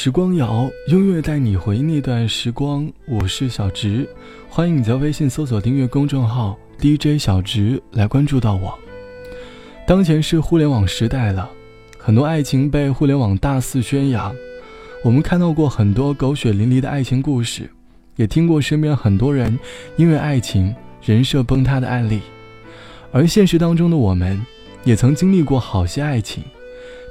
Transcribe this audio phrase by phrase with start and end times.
[0.00, 2.88] 时光谣，音乐带你回那段时光。
[3.04, 4.08] 我是小植，
[4.48, 8.78] 欢迎你在微信搜索订阅公众号 DJ 小植来关注到我。
[9.88, 11.50] 当前是互联网时代了，
[11.98, 14.32] 很多爱情被互联网大肆宣扬，
[15.02, 17.68] 我们看到过很多狗血淋漓的爱情故事，
[18.14, 19.58] 也听过身边很多人
[19.96, 20.72] 因为爱情
[21.02, 22.20] 人设崩塌的案例。
[23.10, 24.40] 而现实当中的我们，
[24.84, 26.44] 也曾经历过好些爱情，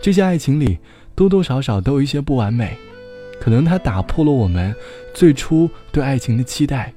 [0.02, 0.78] 这些爱情里。
[1.18, 2.78] 多多少少都有一些不完美，
[3.42, 4.74] 可能它打破了我们
[5.16, 6.94] 最初对爱情的期待。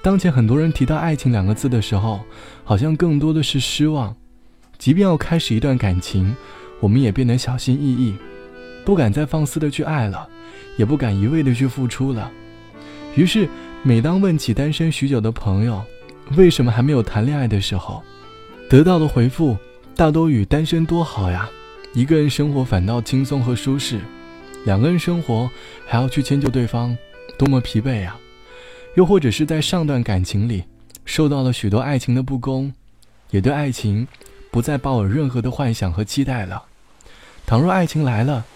[0.00, 2.20] 当前很多人提到爱情两个字的时候，
[2.62, 4.14] 好像更多的是失望。
[4.78, 6.36] 即便要开始一段感情，
[6.78, 8.14] 我们也变得小心翼翼，
[8.84, 10.28] 不敢再放肆的去爱了，
[10.76, 12.30] 也不敢一味的去付出了。
[13.16, 13.48] 于是，
[13.82, 15.82] 每当问起单身许久的朋友
[16.36, 18.04] 为什么还没有谈恋爱的时候，
[18.70, 19.56] 得到的回复
[19.96, 21.50] 大多与“单身多好呀”。
[21.94, 24.00] 一个人生活反倒轻松和舒适，
[24.64, 25.50] 两个人生活
[25.86, 26.96] 还要去迁就对方，
[27.36, 28.18] 多么疲惫啊！
[28.94, 30.64] 又或者是在上段感情里
[31.04, 32.72] 受到了许多爱情的不公，
[33.30, 34.08] 也对爱情
[34.50, 36.64] 不再抱有任何的幻想和期待了。
[37.44, 38.46] 倘若爱情来了，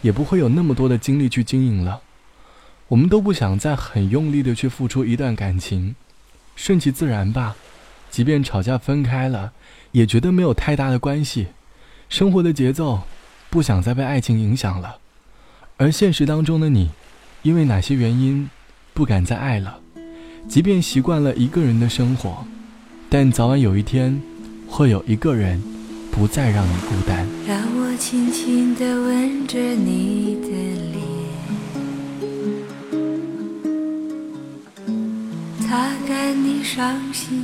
[0.00, 2.00] 也不会有那么多的精力去经营了。
[2.86, 5.96] 我们都不想再很用力的去付出一段感情，
[6.54, 7.56] 顺其自然吧。
[8.08, 9.52] 即便吵架分开了，
[9.90, 11.48] 也觉得没有太大的关系。
[12.08, 13.00] 生活的节奏，
[13.50, 14.98] 不想再被爱情影响了，
[15.76, 16.90] 而现实当中的你，
[17.42, 18.48] 因为哪些原因，
[18.92, 19.78] 不敢再爱了？
[20.48, 22.44] 即便习惯了一个人的生活，
[23.08, 24.20] 但早晚有一天，
[24.68, 25.62] 会有一个人，
[26.12, 27.26] 不再让你孤单。
[27.48, 30.48] 让我轻轻地吻着你的
[30.92, 31.02] 脸，
[35.66, 37.43] 擦干你伤心。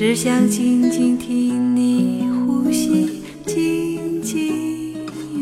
[0.00, 4.94] 只想静静听你呼吸，静静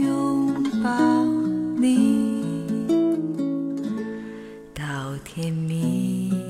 [0.03, 0.53] 拥
[0.83, 0.91] 抱
[1.81, 2.43] 你，
[4.75, 6.48] 到天明。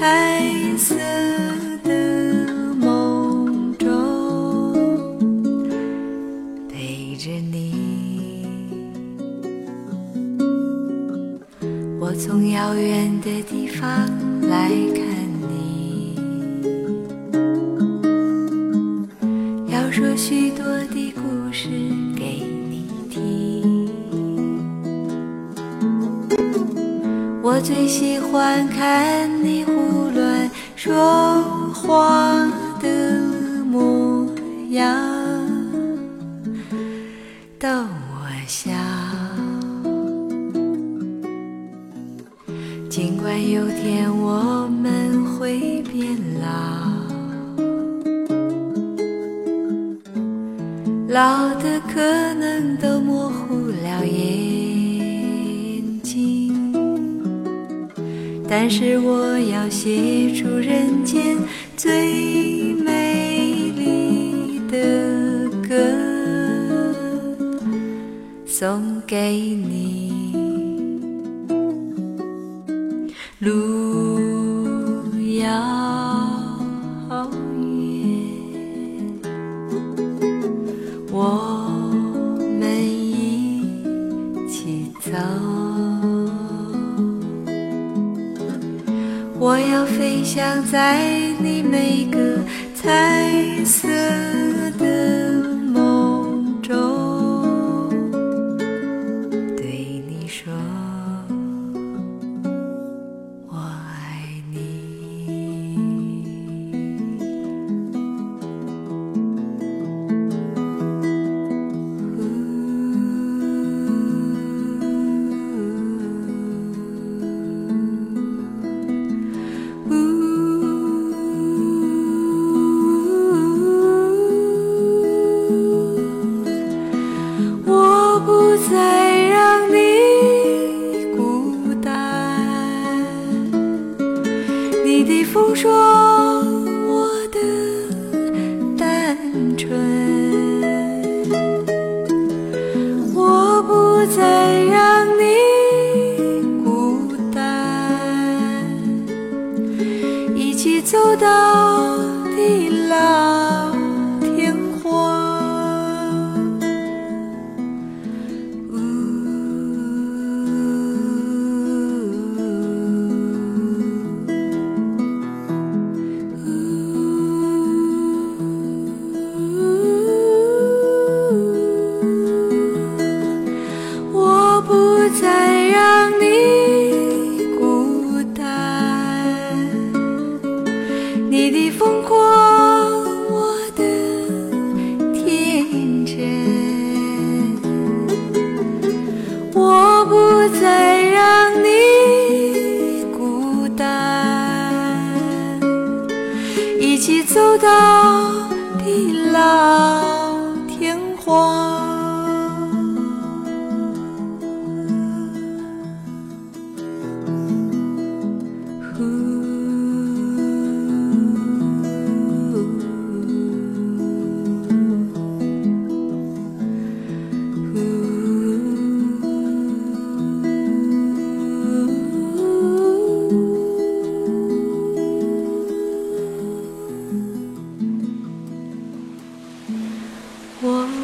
[0.00, 0.94] 彩色
[1.84, 3.86] 的梦中，
[6.70, 8.46] 陪着你。
[12.00, 13.90] 我从遥远的地方
[14.48, 15.04] 来看
[15.50, 16.14] 你，
[19.70, 21.68] 要说许多的故事
[22.16, 23.86] 给你听。
[27.42, 29.59] 我最喜欢看你
[30.90, 32.88] 说话的
[33.64, 34.26] 模
[34.70, 34.92] 样，
[37.60, 38.72] 逗我笑。
[42.88, 46.48] 尽管有天我们会变老，
[51.08, 52.00] 老的可
[52.34, 52.99] 能都
[58.62, 61.34] 但是我要写出人间
[61.78, 65.74] 最美丽的歌，
[68.44, 70.34] 送给你。
[90.32, 90.96] 想在
[91.40, 92.38] 你每个
[92.72, 93.88] 彩色
[94.78, 95.19] 的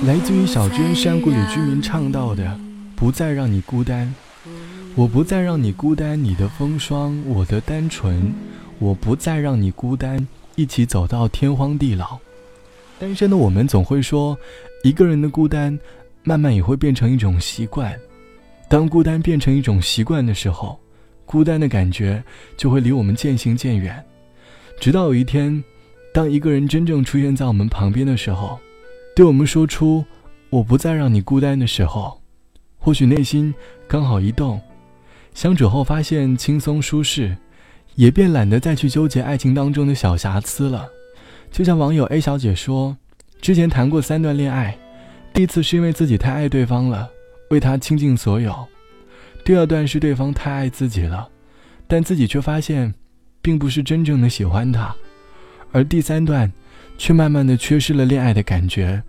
[0.04, 2.58] 来自于小娟山谷里居民唱到的
[2.94, 4.14] ：“不再让你孤单，
[4.94, 8.32] 我不再让你孤单，你的风霜，我的单纯，
[8.78, 12.18] 我不再让你孤单，一起走到天荒地老。”
[13.00, 14.38] 单身的我们总会说，
[14.84, 15.76] 一个人的孤单，
[16.22, 17.98] 慢慢也会变成一种习惯。
[18.68, 20.78] 当孤单变成一种习惯的时候，
[21.24, 22.22] 孤单的感觉
[22.56, 24.04] 就会离我们渐行渐远。
[24.78, 25.64] 直到有一天，
[26.12, 28.58] 当一个人真正出现在我们旁边的时候，
[29.16, 30.04] 对我们说出
[30.50, 32.20] “我不再让你孤单”的时候，
[32.76, 33.54] 或许内心
[33.88, 34.60] 刚好一动，
[35.32, 37.34] 相处后发现轻松舒适，
[37.94, 40.86] 也便懒得再去纠结爱情当中的小瑕疵了。
[41.50, 42.94] 就像网友 A 小姐说，
[43.40, 44.76] 之前谈过三段恋爱，
[45.32, 47.08] 第一次是因为自己太爱对方了，
[47.48, 48.52] 为他倾尽所有；
[49.46, 51.26] 第二段是对方太爱自己了，
[51.88, 52.92] 但自己却发现，
[53.40, 54.94] 并不是真正的喜欢他；
[55.72, 56.52] 而第三段，
[56.98, 59.02] 却慢慢的缺失了恋爱的感觉，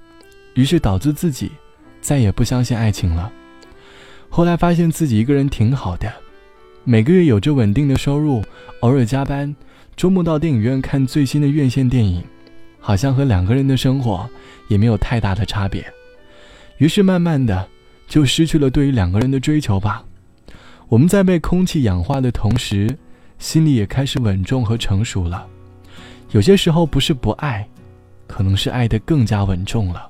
[0.54, 1.52] 于是导致自己
[2.02, 3.32] 再也不相信爱情了。
[4.30, 6.12] 后来发现自己一个人挺好的，
[6.84, 8.44] 每个月有着稳定的收入，
[8.82, 9.56] 偶尔加班，
[9.96, 12.24] 周末到电影院看最新的院线电影。
[12.80, 14.30] 好像和两个人的生活
[14.70, 15.86] 也没有太大的差别，
[16.78, 17.68] 于是慢慢的
[18.08, 20.02] 就失去了对于两个人的追求吧。
[20.88, 22.98] 我们在被空气氧化的同时，
[23.40, 25.46] 心里也开始稳重和成熟了。
[26.32, 27.68] 有些时候不是不爱，
[28.28, 30.10] 可能是爱的更加稳重了。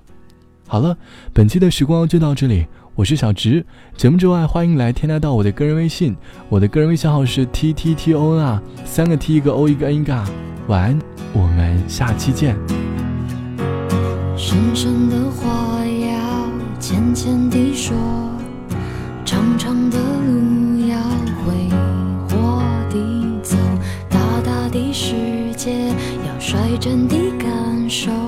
[0.68, 0.98] 好了，
[1.34, 2.66] 本期的时光就到这里，
[2.96, 3.66] 我是小直。
[3.96, 6.16] 节目之外，欢迎来添加到我的个人微信，
[6.50, 10.28] 我的个人微信号是 t t t o n 啊，三个 t 一个 o 一个 n 嘎。
[10.68, 11.00] 晚安。
[11.34, 12.56] 我们下期见。
[14.36, 17.96] 深深的话要浅浅地说，
[19.24, 20.98] 长长的路要
[21.44, 21.70] 挥
[22.30, 23.58] 霍地走，
[24.10, 25.14] 大大的世
[25.56, 25.90] 界
[26.26, 27.17] 要率真地
[27.90, 28.27] 手。